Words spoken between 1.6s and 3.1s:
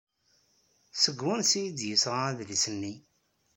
ay d-yesɣa adlis-nni?